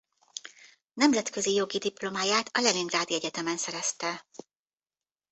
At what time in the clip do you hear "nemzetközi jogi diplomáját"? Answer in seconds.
0.93-2.49